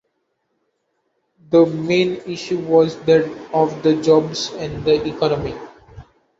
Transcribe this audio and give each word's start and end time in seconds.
The 1.51 1.63
main 1.67 2.15
issue 2.25 2.57
was 2.57 2.97
that 3.03 3.23
of 3.53 3.83
the 3.83 4.01
jobs 4.01 4.51
and 4.53 4.83
the 4.83 4.95
economy. 5.07 5.53